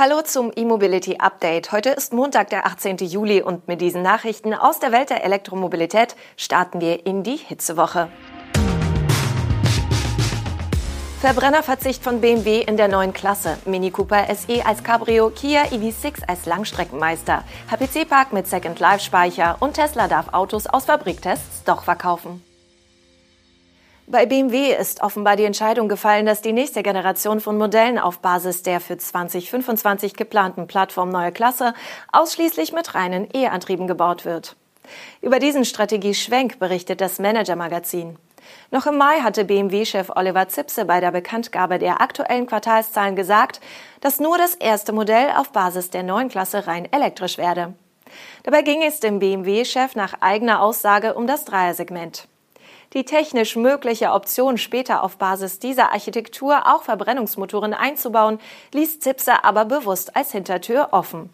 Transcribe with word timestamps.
Hallo 0.00 0.22
zum 0.22 0.52
E-Mobility 0.54 1.16
Update. 1.18 1.72
Heute 1.72 1.90
ist 1.90 2.12
Montag, 2.12 2.50
der 2.50 2.66
18. 2.66 2.98
Juli 2.98 3.42
und 3.42 3.66
mit 3.66 3.80
diesen 3.80 4.00
Nachrichten 4.00 4.54
aus 4.54 4.78
der 4.78 4.92
Welt 4.92 5.10
der 5.10 5.24
Elektromobilität 5.24 6.14
starten 6.36 6.80
wir 6.80 7.04
in 7.04 7.24
die 7.24 7.34
Hitzewoche. 7.34 8.08
Verbrennerverzicht 11.20 12.00
von 12.00 12.20
BMW 12.20 12.60
in 12.60 12.76
der 12.76 12.86
neuen 12.86 13.12
Klasse. 13.12 13.58
Mini 13.64 13.90
Cooper 13.90 14.32
SE 14.36 14.64
als 14.64 14.84
Cabrio, 14.84 15.30
Kia 15.30 15.62
EV6 15.64 16.28
als 16.28 16.46
Langstreckenmeister, 16.46 17.42
HPC 17.68 18.08
Park 18.08 18.32
mit 18.32 18.46
Second 18.46 18.78
Life 18.78 19.00
Speicher 19.00 19.56
und 19.58 19.74
Tesla 19.74 20.06
darf 20.06 20.32
Autos 20.32 20.68
aus 20.68 20.84
Fabriktests 20.84 21.64
doch 21.64 21.82
verkaufen. 21.82 22.47
Bei 24.10 24.24
BMW 24.24 24.74
ist 24.74 25.02
offenbar 25.02 25.36
die 25.36 25.44
Entscheidung 25.44 25.86
gefallen, 25.86 26.24
dass 26.24 26.40
die 26.40 26.54
nächste 26.54 26.82
Generation 26.82 27.40
von 27.40 27.58
Modellen 27.58 27.98
auf 27.98 28.20
Basis 28.20 28.62
der 28.62 28.80
für 28.80 28.96
2025 28.96 30.14
geplanten 30.14 30.66
Plattform 30.66 31.10
Neue 31.10 31.30
Klasse 31.30 31.74
ausschließlich 32.10 32.72
mit 32.72 32.94
reinen 32.94 33.28
E-Antrieben 33.34 33.86
gebaut 33.86 34.24
wird. 34.24 34.56
Über 35.20 35.38
diesen 35.38 35.66
Strategieschwenk 35.66 36.58
berichtet 36.58 37.02
das 37.02 37.18
Manager-Magazin. 37.18 38.16
Noch 38.70 38.86
im 38.86 38.96
Mai 38.96 39.20
hatte 39.20 39.44
BMW-Chef 39.44 40.08
Oliver 40.16 40.48
Zipse 40.48 40.86
bei 40.86 41.00
der 41.00 41.10
Bekanntgabe 41.10 41.78
der 41.78 42.00
aktuellen 42.00 42.46
Quartalszahlen 42.46 43.14
gesagt, 43.14 43.60
dass 44.00 44.20
nur 44.20 44.38
das 44.38 44.54
erste 44.54 44.94
Modell 44.94 45.32
auf 45.36 45.52
Basis 45.52 45.90
der 45.90 46.02
neuen 46.02 46.30
Klasse 46.30 46.66
rein 46.66 46.90
elektrisch 46.90 47.36
werde. 47.36 47.74
Dabei 48.44 48.62
ging 48.62 48.82
es 48.82 49.00
dem 49.00 49.18
BMW-Chef 49.18 49.96
nach 49.96 50.14
eigener 50.22 50.62
Aussage 50.62 51.12
um 51.12 51.26
das 51.26 51.44
Dreiersegment. 51.44 52.26
Die 52.94 53.04
technisch 53.04 53.54
mögliche 53.54 54.12
Option, 54.12 54.56
später 54.56 55.02
auf 55.02 55.18
Basis 55.18 55.58
dieser 55.58 55.92
Architektur 55.92 56.66
auch 56.66 56.82
Verbrennungsmotoren 56.82 57.74
einzubauen, 57.74 58.40
ließ 58.72 59.00
Zipser 59.00 59.44
aber 59.44 59.66
bewusst 59.66 60.16
als 60.16 60.32
Hintertür 60.32 60.88
offen. 60.92 61.28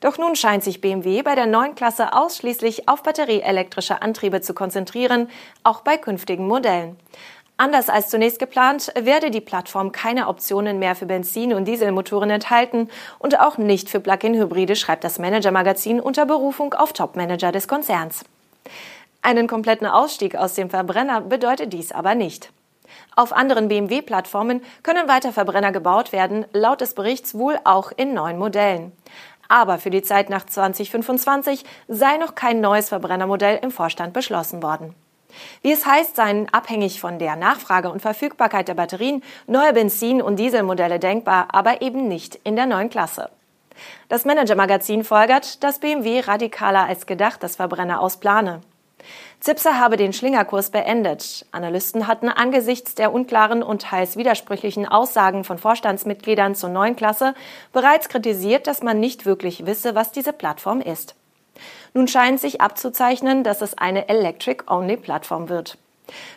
Doch 0.00 0.18
nun 0.18 0.34
scheint 0.34 0.64
sich 0.64 0.80
BMW 0.80 1.22
bei 1.22 1.34
der 1.34 1.46
neuen 1.46 1.74
Klasse 1.74 2.12
ausschließlich 2.12 2.88
auf 2.88 3.02
batterieelektrische 3.02 4.02
Antriebe 4.02 4.40
zu 4.40 4.54
konzentrieren, 4.54 5.28
auch 5.62 5.80
bei 5.80 5.96
künftigen 5.96 6.46
Modellen. 6.46 6.96
Anders 7.56 7.88
als 7.88 8.08
zunächst 8.08 8.38
geplant, 8.38 8.92
werde 8.96 9.32
die 9.32 9.40
Plattform 9.40 9.90
keine 9.90 10.28
Optionen 10.28 10.78
mehr 10.78 10.94
für 10.94 11.06
Benzin- 11.06 11.52
und 11.52 11.64
Dieselmotoren 11.64 12.30
enthalten 12.30 12.88
und 13.18 13.40
auch 13.40 13.58
nicht 13.58 13.88
für 13.90 13.98
Plug-in-Hybride, 13.98 14.76
schreibt 14.76 15.02
das 15.02 15.18
Manager-Magazin 15.18 15.98
unter 15.98 16.24
Berufung 16.24 16.74
auf 16.74 16.92
Topmanager 16.92 17.50
des 17.50 17.66
Konzerns. 17.66 18.24
Einen 19.22 19.46
kompletten 19.46 19.86
Ausstieg 19.86 20.36
aus 20.36 20.54
dem 20.54 20.70
Verbrenner 20.70 21.20
bedeutet 21.20 21.72
dies 21.72 21.92
aber 21.92 22.14
nicht. 22.14 22.50
Auf 23.16 23.32
anderen 23.32 23.68
BMW-Plattformen 23.68 24.62
können 24.82 25.08
weiter 25.08 25.32
Verbrenner 25.32 25.72
gebaut 25.72 26.12
werden, 26.12 26.46
laut 26.52 26.80
des 26.80 26.94
Berichts 26.94 27.34
wohl 27.34 27.58
auch 27.64 27.92
in 27.96 28.14
neuen 28.14 28.38
Modellen. 28.38 28.92
Aber 29.48 29.78
für 29.78 29.90
die 29.90 30.02
Zeit 30.02 30.30
nach 30.30 30.46
2025 30.46 31.64
sei 31.88 32.16
noch 32.18 32.34
kein 32.34 32.60
neues 32.60 32.90
Verbrennermodell 32.90 33.58
im 33.62 33.70
Vorstand 33.70 34.12
beschlossen 34.12 34.62
worden. 34.62 34.94
Wie 35.62 35.72
es 35.72 35.86
heißt, 35.86 36.16
seien 36.16 36.48
abhängig 36.52 37.00
von 37.00 37.18
der 37.18 37.36
Nachfrage 37.36 37.90
und 37.90 38.00
Verfügbarkeit 38.00 38.68
der 38.68 38.74
Batterien 38.74 39.22
neue 39.46 39.72
Benzin- 39.72 40.22
und 40.22 40.36
Dieselmodelle 40.36 40.98
denkbar, 40.98 41.48
aber 41.52 41.82
eben 41.82 42.08
nicht 42.08 42.36
in 42.44 42.56
der 42.56 42.66
neuen 42.66 42.90
Klasse. 42.90 43.30
Das 44.08 44.24
Manager-Magazin 44.24 45.04
folgert, 45.04 45.62
dass 45.62 45.78
BMW 45.78 46.20
radikaler 46.20 46.86
als 46.86 47.06
gedacht 47.06 47.42
das 47.42 47.56
Verbrenner 47.56 48.00
ausplane. 48.00 48.60
Zipser 49.40 49.78
habe 49.78 49.96
den 49.96 50.12
Schlingerkurs 50.12 50.70
beendet. 50.70 51.46
Analysten 51.52 52.06
hatten 52.06 52.28
angesichts 52.28 52.94
der 52.94 53.12
unklaren 53.12 53.62
und 53.62 53.82
teils 53.82 54.16
widersprüchlichen 54.16 54.86
Aussagen 54.86 55.44
von 55.44 55.58
Vorstandsmitgliedern 55.58 56.54
zur 56.54 56.70
neuen 56.70 56.96
Klasse 56.96 57.34
bereits 57.72 58.08
kritisiert, 58.08 58.66
dass 58.66 58.82
man 58.82 58.98
nicht 58.98 59.26
wirklich 59.26 59.66
wisse, 59.66 59.94
was 59.94 60.12
diese 60.12 60.32
Plattform 60.32 60.80
ist. 60.80 61.14
Nun 61.94 62.08
scheint 62.08 62.40
sich 62.40 62.60
abzuzeichnen, 62.60 63.44
dass 63.44 63.62
es 63.62 63.78
eine 63.78 64.08
Electric-Only-Plattform 64.08 65.48
wird. 65.48 65.78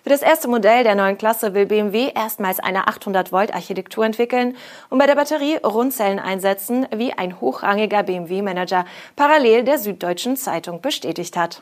Für 0.04 0.10
das 0.10 0.22
erste 0.22 0.48
Modell 0.48 0.84
der 0.84 0.96
neuen 0.96 1.18
Klasse 1.18 1.54
will 1.54 1.66
BMW 1.66 2.12
erstmals 2.14 2.60
eine 2.60 2.88
800-Volt-Architektur 2.88 4.06
entwickeln 4.06 4.58
und 4.90 5.00
bei 5.00 5.08
der 5.08 5.16
Batterie 5.16 5.58
Rundzellen 5.58 6.20
einsetzen, 6.20 6.88
wie 6.94 7.14
ein 7.14 7.40
hochrangiger 7.40 8.04
BMW-Manager 8.04 8.86
parallel 9.16 9.64
der 9.64 9.78
Süddeutschen 9.78 10.36
Zeitung 10.36 10.82
bestätigt 10.82 11.38
hat. 11.38 11.62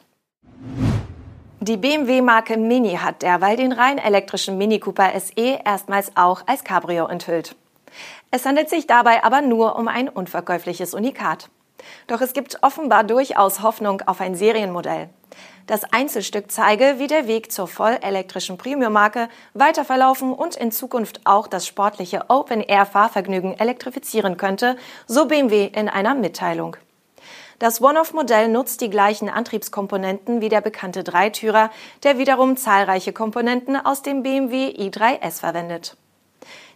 Die 1.69 1.77
BMW-Marke 1.77 2.57
Mini 2.57 2.95
hat 2.95 3.21
derweil 3.21 3.55
den 3.55 3.71
rein 3.71 3.99
elektrischen 3.99 4.57
Mini 4.57 4.79
Cooper 4.79 5.11
SE 5.19 5.59
erstmals 5.63 6.17
auch 6.17 6.41
als 6.47 6.63
Cabrio 6.63 7.05
enthüllt. 7.05 7.55
Es 8.31 8.47
handelt 8.47 8.71
sich 8.71 8.87
dabei 8.87 9.23
aber 9.23 9.43
nur 9.43 9.75
um 9.75 9.87
ein 9.87 10.09
unverkäufliches 10.09 10.95
Unikat. 10.95 11.47
Doch 12.07 12.21
es 12.21 12.33
gibt 12.33 12.63
offenbar 12.63 13.03
durchaus 13.03 13.61
Hoffnung 13.61 14.01
auf 14.07 14.19
ein 14.19 14.33
Serienmodell. 14.33 15.09
Das 15.67 15.83
Einzelstück 15.93 16.51
zeige, 16.51 16.95
wie 16.97 17.05
der 17.05 17.27
Weg 17.27 17.51
zur 17.51 17.67
vollelektrischen 17.67 18.57
Premium-Marke 18.57 19.29
weiter 19.53 19.85
verlaufen 19.85 20.33
und 20.33 20.55
in 20.55 20.71
Zukunft 20.71 21.21
auch 21.25 21.45
das 21.45 21.67
sportliche 21.67 22.31
Open-Air-Fahrvergnügen 22.31 23.59
elektrifizieren 23.59 24.37
könnte, 24.37 24.75
so 25.05 25.27
BMW 25.27 25.67
in 25.67 25.87
einer 25.87 26.15
Mitteilung. 26.15 26.77
Das 27.59 27.81
One-Off-Modell 27.81 28.47
nutzt 28.47 28.79
die 28.79 28.89
gleichen 28.89 29.27
Antriebskomponenten 29.27 30.39
wie 30.39 30.47
der 30.47 30.61
bekannte 30.61 31.03
Dreitürer, 31.03 31.71
der 32.03 32.17
wiederum 32.17 32.55
zahlreiche 32.55 33.11
Komponenten 33.11 33.75
aus 33.75 34.01
dem 34.01 34.23
BMW 34.23 34.69
i3S 34.69 35.41
verwendet. 35.41 35.97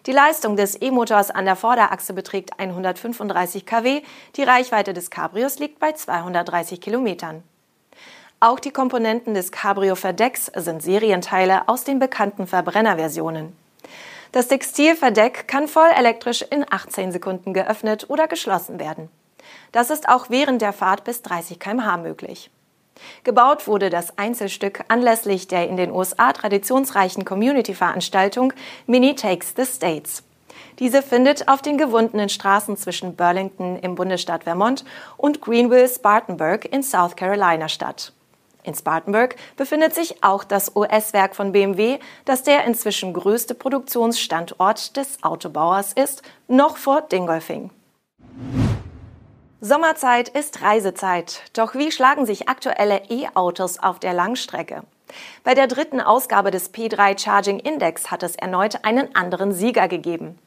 Die 0.08 0.12
Leistung 0.12 0.58
des 0.58 0.82
E-Motors 0.82 1.32
an 1.32 1.46
der 1.46 1.56
Vorderachse 1.56 2.12
beträgt 2.12 2.60
135 2.60 3.66
kW, 3.66 4.02
die 4.36 4.44
Reichweite 4.44 4.94
des 4.94 5.10
Cabrios 5.10 5.58
liegt 5.58 5.80
bei 5.80 5.94
230 5.94 6.82
Kilometern. 6.82 7.44
Auch 8.42 8.60
die 8.60 8.72
Komponenten 8.72 9.36
des 9.36 9.54
Cabrio-Verdecks 9.54 10.52
sind 10.54 10.84
Serienteile 10.84 11.70
aus 11.70 11.86
den 11.86 12.00
bekannten 12.00 12.46
Verbrennerversionen. 12.46 13.56
Das 14.34 14.50
Textilverdeck 14.50 15.48
kann 15.48 15.70
voll 15.70 15.90
elektrisch 15.98 16.42
in 16.42 16.66
18 16.70 17.14
Sekunden 17.14 17.54
geöffnet 17.54 18.10
oder 18.10 18.28
geschlossen 18.28 18.82
werden. 18.82 19.10
Das 19.72 19.90
ist 19.90 20.10
auch 20.10 20.30
während 20.30 20.62
der 20.62 20.74
Fahrt 20.74 21.04
bis 21.04 21.22
30 21.22 21.60
km/h 21.60 21.98
möglich. 21.98 22.50
Gebaut 23.24 23.68
wurde 23.68 23.90
das 23.90 24.18
Einzelstück 24.18 24.84
anlässlich 24.88 25.48
der 25.48 25.68
in 25.68 25.78
den 25.78 25.92
USA 25.92 26.34
traditionsreichen 26.34 27.26
Community-Veranstaltung 27.26 28.54
Mini 28.88 29.16
Takes 29.16 29.54
the 29.56 29.66
States. 29.66 30.24
Diese 30.80 31.02
findet 31.02 31.48
auf 31.48 31.62
den 31.62 31.78
gewundenen 31.78 32.30
Straßen 32.30 32.78
zwischen 32.78 33.16
Burlington 33.16 33.78
im 33.78 33.96
Bundesstaat 33.96 34.44
Vermont 34.44 34.84
und 35.18 35.42
Greenville-Spartanburg 35.42 36.66
in 36.66 36.84
South 36.84 37.16
Carolina 37.16 37.70
statt. 37.70 38.14
In 38.64 38.74
Spartanburg 38.74 39.36
befindet 39.58 39.94
sich 39.94 40.24
auch 40.24 40.44
das 40.44 40.76
US-Werk 40.76 41.36
von 41.36 41.52
BMW, 41.52 42.00
das 42.26 42.44
der 42.44 42.64
inzwischen 42.64 43.14
größte 43.14 43.56
Produktionsstandort 43.56 44.96
des 44.96 45.22
Autobauers 45.22 45.94
ist, 45.94 46.24
noch 46.48 46.78
vor 46.78 47.02
Dingolfing. 47.02 47.72
Sommerzeit 49.66 50.28
ist 50.28 50.62
Reisezeit. 50.62 51.42
Doch 51.54 51.74
wie 51.74 51.90
schlagen 51.90 52.26
sich 52.26 52.50
aktuelle 52.50 53.04
E-Autos 53.10 53.80
auf 53.80 53.98
der 53.98 54.14
Langstrecke? 54.14 54.84
Bei 55.46 55.54
der 55.54 55.68
dritten 55.68 56.02
Ausgabe 56.02 56.52
des 56.52 56.74
P3 56.74 57.18
Charging 57.18 57.60
Index 57.60 58.12
hat 58.12 58.24
es 58.24 58.36
erneut 58.36 58.84
einen 58.84 59.16
anderen 59.16 59.54
Sieger 59.54 59.88
gegeben. 59.88 60.38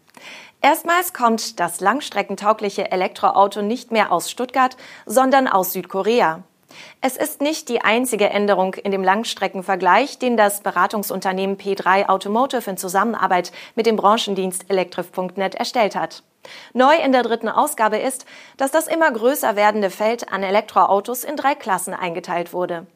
Erstmals 0.61 1.15
kommt 1.15 1.59
das 1.61 1.81
langstreckentaugliche 1.81 2.93
Elektroauto 2.93 3.63
nicht 3.63 3.91
mehr 3.91 4.13
aus 4.13 4.31
Stuttgart, 4.31 4.77
sondern 5.07 5.49
aus 5.49 5.73
Südkorea. 5.73 6.43
Es 7.01 7.17
ist 7.17 7.41
nicht 7.41 7.71
die 7.71 7.81
einzige 7.81 8.29
Änderung 8.29 8.75
in 8.75 8.93
dem 8.93 9.03
Langstreckenvergleich, 9.03 10.19
den 10.19 10.37
das 10.37 10.61
Beratungsunternehmen 10.61 11.57
P3 11.57 12.11
Automotive 12.11 12.69
in 12.69 12.77
Zusammenarbeit 12.77 13.51
mit 13.77 13.87
dem 13.87 13.97
Branchendienst 13.97 14.69
Electrif.net 14.69 15.55
erstellt 15.55 15.97
hat. 15.97 16.23
Neu 16.73 16.97
in 16.97 17.13
der 17.13 17.23
dritten 17.23 17.49
Ausgabe 17.49 17.99
ist, 17.99 18.27
dass 18.57 18.71
das 18.71 18.87
immer 18.87 19.11
größer 19.11 19.57
werdende 19.57 19.91
Feld 19.91 20.33
an 20.33 20.43
Elektroautos 20.43 21.25
in 21.25 21.37
drei 21.37 21.55
Klassen 21.55 21.95
eingeteilt 21.95 22.53
wurde. 22.53 22.87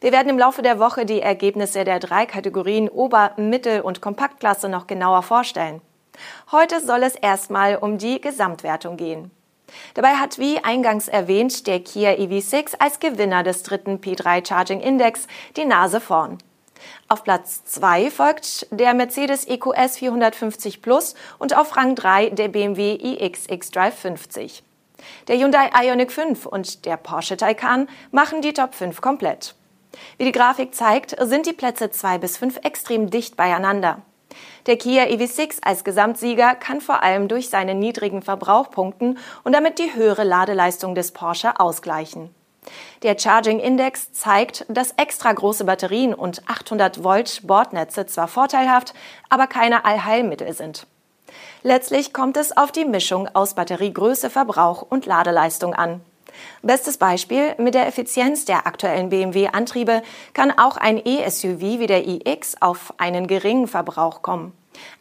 Wir 0.00 0.12
werden 0.12 0.28
im 0.28 0.38
Laufe 0.38 0.62
der 0.62 0.78
Woche 0.78 1.04
die 1.04 1.20
Ergebnisse 1.20 1.84
der 1.84 1.98
drei 1.98 2.26
Kategorien 2.26 2.88
Ober-, 2.88 3.32
Mittel- 3.36 3.80
und 3.80 4.00
Kompaktklasse 4.00 4.68
noch 4.68 4.86
genauer 4.86 5.22
vorstellen. 5.22 5.80
Heute 6.52 6.80
soll 6.80 7.02
es 7.02 7.16
erstmal 7.16 7.76
um 7.76 7.98
die 7.98 8.20
Gesamtwertung 8.20 8.96
gehen. 8.96 9.30
Dabei 9.94 10.14
hat, 10.14 10.38
wie 10.38 10.58
eingangs 10.62 11.08
erwähnt, 11.08 11.66
der 11.66 11.80
Kia 11.80 12.10
EV6 12.12 12.76
als 12.78 13.00
Gewinner 13.00 13.42
des 13.42 13.62
dritten 13.62 13.96
P3 13.96 14.46
Charging 14.46 14.80
Index 14.80 15.26
die 15.56 15.64
Nase 15.64 16.00
vorn. 16.00 16.38
Auf 17.08 17.24
Platz 17.24 17.64
2 17.64 18.10
folgt 18.10 18.66
der 18.70 18.94
Mercedes 18.94 19.46
EQS 19.46 19.98
450 19.98 20.82
Plus 20.82 21.14
und 21.38 21.56
auf 21.56 21.76
Rang 21.76 21.94
3 21.94 22.30
der 22.30 22.48
BMW 22.48 22.94
iX 22.94 23.46
X-Drive 23.48 23.94
50. 23.98 24.62
Der 25.28 25.36
Hyundai 25.36 25.70
Ioniq 25.82 26.12
5 26.12 26.46
und 26.46 26.84
der 26.86 26.96
Porsche 26.96 27.36
Taycan 27.36 27.88
machen 28.10 28.42
die 28.42 28.52
Top 28.52 28.74
5 28.74 29.00
komplett. 29.00 29.54
Wie 30.18 30.24
die 30.24 30.32
Grafik 30.32 30.74
zeigt, 30.74 31.16
sind 31.20 31.46
die 31.46 31.52
Plätze 31.52 31.90
2 31.90 32.18
bis 32.18 32.36
5 32.36 32.60
extrem 32.64 33.10
dicht 33.10 33.36
beieinander. 33.36 34.02
Der 34.66 34.76
Kia 34.76 35.04
EV6 35.04 35.58
als 35.62 35.84
Gesamtsieger 35.84 36.54
kann 36.54 36.80
vor 36.80 37.02
allem 37.02 37.28
durch 37.28 37.48
seinen 37.48 37.78
niedrigen 37.78 38.22
Verbrauch 38.22 38.70
punkten 38.70 39.18
und 39.44 39.52
damit 39.52 39.78
die 39.78 39.94
höhere 39.94 40.24
Ladeleistung 40.24 40.94
des 40.94 41.12
Porsche 41.12 41.60
ausgleichen. 41.60 42.34
Der 43.02 43.18
Charging 43.18 43.60
Index 43.60 44.12
zeigt, 44.12 44.64
dass 44.68 44.92
extra 44.96 45.32
große 45.32 45.64
Batterien 45.64 46.14
und 46.14 46.48
800 46.48 47.04
Volt 47.04 47.46
Bordnetze 47.46 48.06
zwar 48.06 48.28
vorteilhaft, 48.28 48.94
aber 49.28 49.46
keine 49.46 49.84
Allheilmittel 49.84 50.52
sind. 50.52 50.86
Letztlich 51.62 52.12
kommt 52.12 52.36
es 52.36 52.56
auf 52.56 52.72
die 52.72 52.84
Mischung 52.84 53.28
aus 53.34 53.54
Batteriegröße, 53.54 54.30
Verbrauch 54.30 54.82
und 54.82 55.06
Ladeleistung 55.06 55.74
an. 55.74 56.00
Bestes 56.62 56.98
Beispiel, 56.98 57.54
mit 57.58 57.74
der 57.74 57.86
Effizienz 57.86 58.44
der 58.44 58.66
aktuellen 58.66 59.08
BMW-Antriebe 59.08 60.02
kann 60.32 60.50
auch 60.50 60.76
ein 60.76 61.00
E-SUV 61.04 61.60
wie 61.60 61.86
der 61.86 62.06
iX 62.06 62.60
auf 62.60 62.94
einen 62.98 63.26
geringen 63.26 63.68
Verbrauch 63.68 64.22
kommen. 64.22 64.52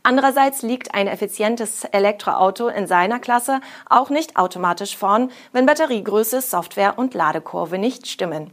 Andererseits 0.04 0.62
liegt 0.62 0.94
ein 0.94 1.08
effizientes 1.08 1.84
Elektroauto 1.86 2.68
in 2.68 2.88
seiner 2.88 3.20
Klasse 3.20 3.62
auch 3.90 4.10
nicht 4.10 4.38
automatisch 4.38 4.98
vorn, 4.98 5.32
wenn 5.52 5.66
Batteriegröße, 5.66 6.42
Software 6.42 6.98
und 6.98 7.14
Ladekurve 7.14 7.78
nicht 7.78 8.08
stimmen. 8.08 8.52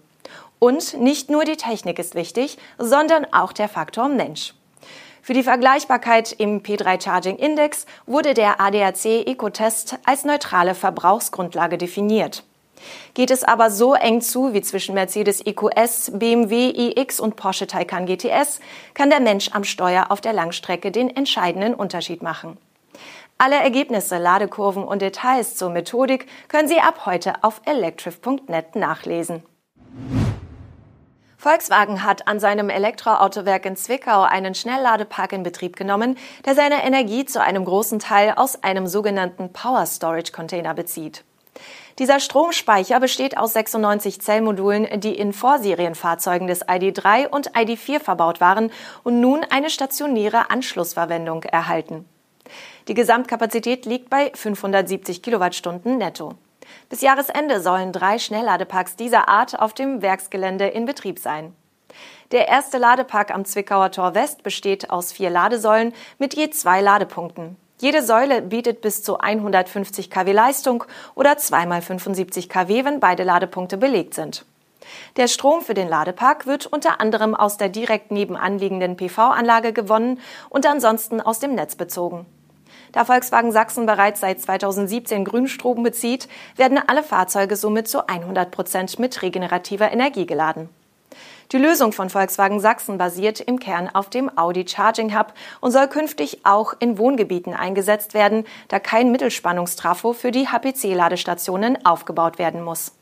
Und 0.58 1.00
nicht 1.00 1.30
nur 1.30 1.44
die 1.44 1.56
Technik 1.56 1.98
ist 1.98 2.14
wichtig, 2.14 2.58
sondern 2.78 3.26
auch 3.32 3.52
der 3.52 3.68
Faktor 3.68 4.08
Mensch. 4.08 4.54
Für 5.22 5.34
die 5.34 5.42
Vergleichbarkeit 5.42 6.32
im 6.32 6.62
P3 6.62 7.02
Charging 7.02 7.36
Index 7.36 7.86
wurde 8.06 8.34
der 8.34 8.60
ADAC 8.60 9.26
Eco-Test 9.26 9.98
als 10.04 10.24
neutrale 10.24 10.74
Verbrauchsgrundlage 10.74 11.78
definiert. 11.78 12.44
Geht 13.14 13.30
es 13.30 13.44
aber 13.44 13.70
so 13.70 13.94
eng 13.94 14.20
zu 14.20 14.52
wie 14.52 14.62
zwischen 14.62 14.94
Mercedes 14.94 15.44
EQS, 15.44 16.12
BMW 16.14 16.70
iX 16.70 17.20
und 17.20 17.36
Porsche 17.36 17.66
Taycan 17.66 18.06
GTS, 18.06 18.60
kann 18.94 19.10
der 19.10 19.20
Mensch 19.20 19.50
am 19.52 19.64
Steuer 19.64 20.06
auf 20.10 20.20
der 20.20 20.32
Langstrecke 20.32 20.90
den 20.90 21.14
entscheidenden 21.14 21.74
Unterschied 21.74 22.22
machen. 22.22 22.58
Alle 23.38 23.56
Ergebnisse, 23.56 24.18
Ladekurven 24.18 24.84
und 24.84 25.00
Details 25.00 25.56
zur 25.56 25.70
Methodik 25.70 26.26
können 26.48 26.68
Sie 26.68 26.78
ab 26.78 27.06
heute 27.06 27.42
auf 27.42 27.62
electrif.net 27.64 28.76
nachlesen. 28.76 29.42
Volkswagen 31.40 32.04
hat 32.04 32.28
an 32.28 32.38
seinem 32.38 32.68
Elektroautowerk 32.68 33.64
in 33.64 33.74
Zwickau 33.74 34.24
einen 34.24 34.54
Schnellladepark 34.54 35.32
in 35.32 35.42
Betrieb 35.42 35.74
genommen, 35.74 36.18
der 36.44 36.54
seine 36.54 36.84
Energie 36.84 37.24
zu 37.24 37.40
einem 37.40 37.64
großen 37.64 37.98
Teil 37.98 38.34
aus 38.36 38.62
einem 38.62 38.86
sogenannten 38.86 39.50
Power 39.50 39.86
Storage 39.86 40.32
Container 40.32 40.74
bezieht. 40.74 41.24
Dieser 41.98 42.20
Stromspeicher 42.20 43.00
besteht 43.00 43.36
aus 43.36 43.52
96 43.52 44.20
Zellmodulen, 44.20 45.00
die 45.00 45.16
in 45.18 45.32
Vorserienfahrzeugen 45.32 46.46
des 46.46 46.64
ID3 46.66 47.28
und 47.28 47.52
ID4 47.52 48.00
verbaut 48.00 48.40
waren 48.40 48.70
und 49.02 49.20
nun 49.20 49.44
eine 49.50 49.70
stationäre 49.70 50.50
Anschlussverwendung 50.50 51.42
erhalten. 51.42 52.06
Die 52.88 52.94
Gesamtkapazität 52.94 53.86
liegt 53.86 54.10
bei 54.10 54.32
570 54.34 55.22
Kilowattstunden 55.22 55.98
netto. 55.98 56.34
Bis 56.88 57.00
Jahresende 57.00 57.60
sollen 57.60 57.92
drei 57.92 58.18
Schnellladeparks 58.18 58.96
dieser 58.96 59.28
Art 59.28 59.58
auf 59.58 59.74
dem 59.74 60.02
Werksgelände 60.02 60.66
in 60.68 60.86
Betrieb 60.86 61.18
sein. 61.18 61.54
Der 62.32 62.48
erste 62.48 62.78
Ladepark 62.78 63.32
am 63.32 63.44
Zwickauer 63.44 63.90
Tor 63.90 64.14
West 64.14 64.42
besteht 64.42 64.90
aus 64.90 65.12
vier 65.12 65.30
Ladesäulen 65.30 65.92
mit 66.18 66.34
je 66.34 66.50
zwei 66.50 66.80
Ladepunkten. 66.80 67.56
Jede 67.80 68.02
Säule 68.02 68.42
bietet 68.42 68.82
bis 68.82 69.02
zu 69.02 69.20
150 69.20 70.10
kW 70.10 70.32
Leistung 70.32 70.84
oder 71.14 71.38
zweimal 71.38 71.80
75 71.80 72.50
kW, 72.50 72.84
wenn 72.84 73.00
beide 73.00 73.22
Ladepunkte 73.22 73.78
belegt 73.78 74.12
sind. 74.12 74.44
Der 75.16 75.28
Strom 75.28 75.62
für 75.62 75.72
den 75.72 75.88
Ladepark 75.88 76.46
wird 76.46 76.66
unter 76.66 77.00
anderem 77.00 77.34
aus 77.34 77.56
der 77.56 77.70
direkt 77.70 78.10
nebenanliegenden 78.10 78.98
PV-Anlage 78.98 79.72
gewonnen 79.72 80.20
und 80.50 80.66
ansonsten 80.66 81.22
aus 81.22 81.38
dem 81.38 81.54
Netz 81.54 81.74
bezogen. 81.74 82.26
Da 82.92 83.06
Volkswagen 83.06 83.50
Sachsen 83.50 83.86
bereits 83.86 84.20
seit 84.20 84.42
2017 84.42 85.24
Grünstrom 85.24 85.82
bezieht, 85.82 86.28
werden 86.56 86.78
alle 86.86 87.02
Fahrzeuge 87.02 87.56
somit 87.56 87.88
zu 87.88 88.06
100 88.06 88.50
Prozent 88.50 88.98
mit 88.98 89.22
regenerativer 89.22 89.90
Energie 89.90 90.26
geladen. 90.26 90.68
Die 91.52 91.58
Lösung 91.58 91.92
von 91.92 92.10
Volkswagen 92.10 92.60
Sachsen 92.60 92.96
basiert 92.96 93.40
im 93.40 93.58
Kern 93.58 93.90
auf 93.92 94.08
dem 94.08 94.30
Audi 94.38 94.68
Charging 94.68 95.18
Hub 95.18 95.34
und 95.60 95.72
soll 95.72 95.88
künftig 95.88 96.44
auch 96.44 96.74
in 96.78 96.96
Wohngebieten 96.96 97.54
eingesetzt 97.54 98.14
werden, 98.14 98.44
da 98.68 98.78
kein 98.78 99.10
Mittelspannungstrafo 99.10 100.12
für 100.12 100.30
die 100.30 100.46
HPC-Ladestationen 100.46 101.84
aufgebaut 101.84 102.38
werden 102.38 102.62
muss. 102.62 102.92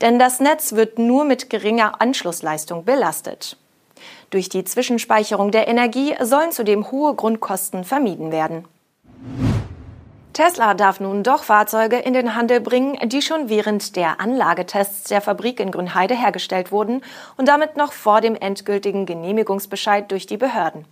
Denn 0.00 0.20
das 0.20 0.38
Netz 0.38 0.74
wird 0.74 1.00
nur 1.00 1.24
mit 1.24 1.50
geringer 1.50 2.00
Anschlussleistung 2.00 2.84
belastet. 2.84 3.56
Durch 4.30 4.48
die 4.48 4.64
Zwischenspeicherung 4.64 5.50
der 5.50 5.66
Energie 5.66 6.14
sollen 6.20 6.52
zudem 6.52 6.90
hohe 6.92 7.14
Grundkosten 7.14 7.82
vermieden 7.82 8.30
werden. 8.30 8.64
Tesla 10.32 10.72
darf 10.72 10.98
nun 10.98 11.22
doch 11.22 11.42
Fahrzeuge 11.42 11.98
in 11.98 12.14
den 12.14 12.34
Handel 12.34 12.60
bringen, 12.60 12.96
die 13.08 13.20
schon 13.20 13.50
während 13.50 13.96
der 13.96 14.18
Anlagetests 14.18 15.04
der 15.04 15.20
Fabrik 15.20 15.60
in 15.60 15.70
Grünheide 15.70 16.14
hergestellt 16.14 16.72
wurden 16.72 17.02
und 17.36 17.48
damit 17.48 17.76
noch 17.76 17.92
vor 17.92 18.22
dem 18.22 18.34
endgültigen 18.34 19.04
Genehmigungsbescheid 19.04 20.10
durch 20.10 20.26
die 20.26 20.38
Behörden. 20.38 20.86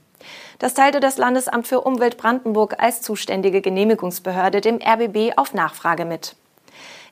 Das 0.58 0.74
teilte 0.74 1.00
das 1.00 1.16
Landesamt 1.16 1.66
für 1.66 1.80
Umwelt 1.80 2.18
Brandenburg 2.18 2.82
als 2.82 3.00
zuständige 3.00 3.62
Genehmigungsbehörde 3.62 4.60
dem 4.60 4.78
RBB 4.78 5.38
auf 5.38 5.54
Nachfrage 5.54 6.04
mit. 6.04 6.36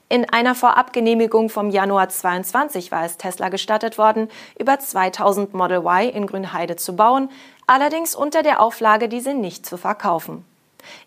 In 0.07 0.29
einer 0.29 0.53
Vorabgenehmigung 0.53 1.49
vom 1.49 1.71
Januar 1.71 2.09
22 2.09 2.91
war 2.91 3.05
es 3.05 3.17
Tesla 3.17 3.49
gestattet 3.49 3.97
worden, 3.97 4.27
über 4.59 4.79
2000 4.79 5.53
Model 5.55 5.79
Y 5.79 6.09
in 6.09 6.27
Grünheide 6.27 6.75
zu 6.75 6.95
bauen, 6.95 7.29
allerdings 7.65 8.13
unter 8.13 8.43
der 8.43 8.61
Auflage, 8.61 9.09
diese 9.09 9.33
nicht 9.33 9.65
zu 9.65 9.77
verkaufen. 9.77 10.45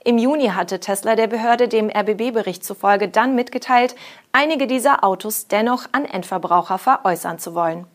Im 0.04 0.18
Juni 0.18 0.48
hatte 0.48 0.80
Tesla 0.80 1.16
der 1.16 1.26
Behörde 1.26 1.68
dem 1.68 1.90
RBB-Bericht 1.90 2.64
zufolge 2.64 3.08
dann 3.08 3.34
mitgeteilt, 3.34 3.94
einige 4.32 4.66
dieser 4.66 5.04
Autos 5.04 5.48
dennoch 5.48 5.86
an 5.92 6.04
Endverbraucher 6.04 6.78
veräußern 6.78 7.38
zu 7.38 7.54
wollen. 7.54 7.86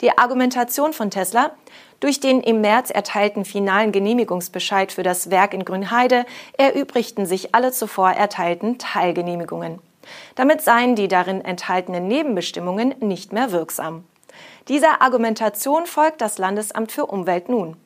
Die 0.00 0.16
Argumentation 0.16 0.92
von 0.92 1.10
Tesla, 1.10 1.52
durch 2.00 2.18
den 2.18 2.40
im 2.40 2.60
März 2.60 2.90
erteilten 2.90 3.44
finalen 3.44 3.92
Genehmigungsbescheid 3.92 4.90
für 4.90 5.04
das 5.04 5.30
Werk 5.30 5.54
in 5.54 5.64
Grünheide 5.64 6.26
erübrigten 6.58 7.26
sich 7.26 7.54
alle 7.54 7.70
zuvor 7.70 8.10
erteilten 8.10 8.78
Teilgenehmigungen. 8.78 9.78
Damit 10.34 10.62
seien 10.62 10.96
die 10.96 11.06
darin 11.06 11.44
enthaltenen 11.44 12.08
Nebenbestimmungen 12.08 12.94
nicht 12.98 13.32
mehr 13.32 13.52
wirksam. 13.52 14.04
Dieser 14.68 15.00
Argumentation 15.00 15.86
folgt 15.86 16.20
das 16.20 16.38
Landesamt 16.38 16.90
für 16.90 17.06
Umwelt 17.06 17.48
nun. 17.48 17.76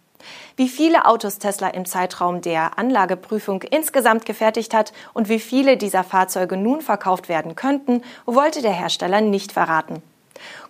Wie 0.56 0.68
viele 0.68 1.06
Autos 1.06 1.38
Tesla 1.38 1.68
im 1.68 1.84
Zeitraum 1.84 2.40
der 2.40 2.78
Anlageprüfung 2.78 3.62
insgesamt 3.62 4.26
gefertigt 4.26 4.74
hat 4.74 4.92
und 5.14 5.28
wie 5.28 5.38
viele 5.38 5.76
dieser 5.76 6.04
Fahrzeuge 6.04 6.56
nun 6.56 6.80
verkauft 6.80 7.28
werden 7.28 7.56
könnten, 7.56 8.02
wollte 8.24 8.62
der 8.62 8.73
Hersteller 8.73 9.20
nicht 9.20 9.52
verraten. 9.52 10.02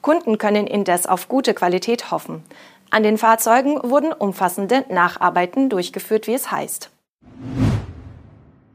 Kunden 0.00 0.38
können 0.38 0.66
indes 0.66 1.06
auf 1.06 1.28
gute 1.28 1.54
Qualität 1.54 2.10
hoffen. 2.10 2.44
An 2.90 3.02
den 3.02 3.18
Fahrzeugen 3.18 3.80
wurden 3.82 4.12
umfassende 4.12 4.84
Nacharbeiten 4.88 5.68
durchgeführt, 5.68 6.26
wie 6.26 6.34
es 6.34 6.50
heißt. 6.50 6.90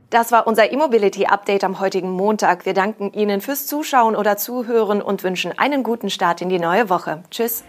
Das 0.09 0.33
war 0.33 0.45
unser 0.45 0.73
E-Mobility 0.73 1.27
Update 1.27 1.63
am 1.63 1.79
heutigen 1.79 2.11
Montag. 2.11 2.65
Wir 2.65 2.73
danken 2.73 3.13
Ihnen 3.13 3.39
fürs 3.39 3.65
Zuschauen 3.65 4.17
oder 4.17 4.35
Zuhören 4.35 5.01
und 5.01 5.23
wünschen 5.23 5.57
einen 5.57 5.83
guten 5.83 6.09
Start 6.09 6.41
in 6.41 6.49
die 6.49 6.59
neue 6.59 6.89
Woche. 6.89 7.23
Tschüss. 7.31 7.63